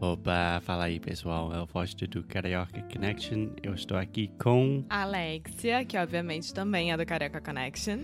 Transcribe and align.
Opa, 0.00 0.60
fala 0.62 0.84
aí 0.84 1.00
pessoal, 1.00 1.54
é 1.54 1.60
o 1.60 1.66
Foster 1.66 2.06
do 2.06 2.22
Carioca 2.22 2.82
Connection. 2.92 3.48
Eu 3.62 3.72
estou 3.72 3.96
aqui 3.96 4.30
com 4.38 4.84
Alexia, 4.90 5.86
que 5.86 5.96
obviamente 5.96 6.52
também 6.52 6.92
é 6.92 6.96
do 6.98 7.06
Carioca 7.06 7.40
Connection. 7.40 8.00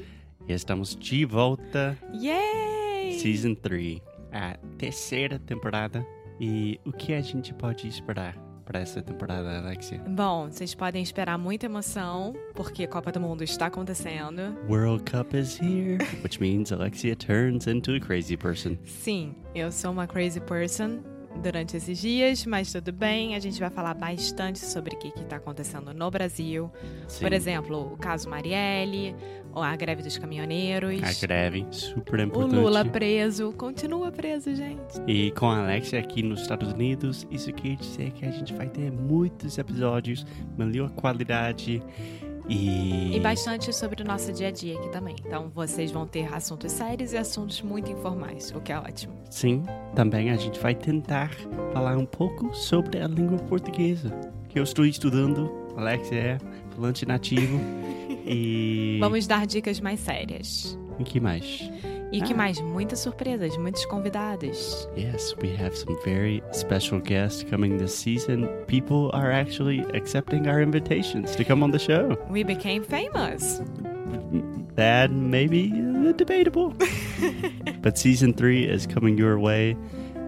E 0.48 0.54
estamos 0.54 0.96
de 0.96 1.26
volta. 1.26 1.98
Yay! 2.14 3.18
Season 3.18 3.54
3, 3.54 4.00
a 4.32 4.56
terceira 4.78 5.38
temporada. 5.38 6.04
E 6.40 6.80
o 6.84 6.92
que 6.92 7.12
a 7.12 7.20
gente 7.20 7.52
pode 7.52 7.86
esperar 7.86 8.38
para 8.64 8.80
essa 8.80 9.02
temporada, 9.02 9.58
Alexia? 9.58 9.98
Bom, 10.08 10.50
vocês 10.50 10.74
podem 10.74 11.02
esperar 11.02 11.36
muita 11.36 11.66
emoção, 11.66 12.32
porque 12.54 12.86
Copa 12.86 13.12
do 13.12 13.20
Mundo 13.20 13.44
está 13.44 13.66
acontecendo. 13.66 14.56
World 14.66 15.04
Cup 15.04 15.34
is 15.34 15.60
here, 15.60 15.98
which 16.24 16.40
means 16.40 16.72
Alexia 16.72 17.14
turns 17.14 17.66
into 17.66 17.94
a 17.94 18.00
crazy 18.00 18.36
person. 18.36 18.78
Sim, 18.86 19.34
eu 19.54 19.70
sou 19.70 19.92
uma 19.92 20.06
crazy 20.06 20.40
person 20.40 21.11
durante 21.42 21.76
esses 21.76 21.98
dias, 21.98 22.44
mas 22.46 22.72
tudo 22.72 22.92
bem. 22.92 23.34
A 23.34 23.40
gente 23.40 23.58
vai 23.58 23.70
falar 23.70 23.94
bastante 23.94 24.58
sobre 24.58 24.96
o 24.96 24.98
que 24.98 25.08
está 25.08 25.36
acontecendo 25.36 25.92
no 25.94 26.10
Brasil. 26.10 26.70
Sim. 27.08 27.20
Por 27.24 27.32
exemplo, 27.32 27.92
o 27.92 27.96
caso 27.96 28.28
Marielle, 28.28 29.14
a 29.54 29.76
greve 29.76 30.02
dos 30.02 30.16
caminhoneiros. 30.18 31.02
A 31.02 31.26
greve, 31.26 31.66
super 31.70 32.20
O 32.20 32.22
importante. 32.22 32.54
Lula 32.54 32.84
preso. 32.84 33.52
Continua 33.52 34.10
preso, 34.10 34.54
gente. 34.54 35.00
E 35.06 35.30
com 35.32 35.50
a 35.50 35.62
Alexia 35.62 35.98
aqui 35.98 36.22
nos 36.22 36.42
Estados 36.42 36.72
Unidos, 36.72 37.26
isso 37.30 37.52
quer 37.52 37.76
dizer 37.76 38.12
que 38.12 38.24
a 38.24 38.30
gente 38.30 38.54
vai 38.54 38.68
ter 38.68 38.90
muitos 38.90 39.58
episódios, 39.58 40.24
melhor 40.56 40.90
qualidade 40.90 41.82
e. 42.48 43.16
E 43.16 43.20
bastante 43.20 43.72
sobre 43.72 44.02
o 44.02 44.04
nosso 44.04 44.32
dia 44.32 44.48
a 44.48 44.50
dia 44.50 44.78
aqui 44.78 44.88
também. 44.90 45.16
Então 45.24 45.50
vocês 45.54 45.90
vão 45.90 46.06
ter 46.06 46.32
assuntos 46.32 46.72
sérios 46.72 47.12
e 47.12 47.16
assuntos 47.16 47.62
muito 47.62 47.90
informais, 47.90 48.52
o 48.54 48.60
que 48.60 48.72
é 48.72 48.78
ótimo. 48.78 49.14
Sim, 49.30 49.62
também 49.94 50.30
a 50.30 50.36
gente 50.36 50.58
vai 50.58 50.74
tentar 50.74 51.30
falar 51.72 51.96
um 51.96 52.06
pouco 52.06 52.54
sobre 52.54 53.00
a 53.00 53.06
língua 53.06 53.38
portuguesa, 53.38 54.10
que 54.48 54.58
eu 54.58 54.62
estou 54.62 54.84
estudando. 54.84 55.50
Alexia 55.76 56.18
é 56.18 56.38
falante 56.74 57.06
nativo. 57.06 57.58
e. 58.26 58.98
Vamos 59.00 59.26
dar 59.26 59.46
dicas 59.46 59.80
mais 59.80 60.00
sérias. 60.00 60.78
E 60.98 61.04
que 61.04 61.18
mais? 61.18 61.70
E 62.12 62.20
o 62.20 62.24
que 62.24 62.34
Ah. 62.34 62.36
mais? 62.36 62.60
Muitas 62.60 62.98
surpresas, 63.00 63.56
muitos 63.56 63.86
convidados. 63.86 64.86
Yes, 64.96 65.34
we 65.42 65.48
have 65.56 65.74
some 65.74 65.96
very 66.04 66.42
special 66.52 67.00
guests 67.00 67.42
coming 67.48 67.78
this 67.78 67.94
season. 67.94 68.46
People 68.66 69.10
are 69.14 69.32
actually 69.32 69.80
accepting 69.94 70.46
our 70.46 70.60
invitations 70.62 71.34
to 71.36 71.44
come 71.44 71.64
on 71.64 71.70
the 71.70 71.78
show. 71.78 72.16
We 72.30 72.44
became 72.44 72.82
famous. 72.84 73.62
That 74.76 75.10
may 75.10 75.46
be 75.46 75.72
uh, 75.72 76.12
debatable. 76.12 76.74
but 77.82 77.96
season 77.98 78.34
three 78.34 78.64
is 78.64 78.86
coming 78.86 79.16
your 79.18 79.38
way 79.38 79.74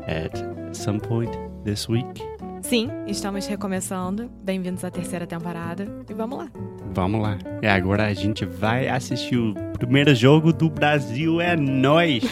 at 0.07 0.33
some 0.73 1.01
point 1.01 1.35
this 1.65 1.89
week. 1.89 2.21
Sim, 2.65 2.89
estamos 3.07 3.47
recomeçando. 3.47 4.31
Bem-vindos 4.43 4.85
à 4.85 4.91
terceira 4.91 5.27
temporada. 5.27 5.87
E 6.09 6.15
vamos 6.15 6.39
lá. 6.39 6.49
Vamos 6.95 7.21
lá. 7.21 7.37
E 7.61 7.67
agora 7.67 8.07
a 8.07 8.15
gente 8.15 8.47
vai 8.47 8.89
assistir 8.89 9.37
o 9.37 9.53
primeiro 9.79 10.15
jogo 10.15 10.51
do 10.51 10.71
Brasil. 10.71 11.43
É 11.43 11.55
nóis! 11.57 12.25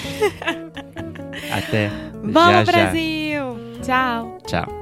Até 1.52 1.90
Vamos, 2.14 2.32
já, 2.32 2.64
já. 2.64 2.72
Brasil! 2.72 3.42
Tchau! 3.82 4.38
Tchau. 4.46 4.81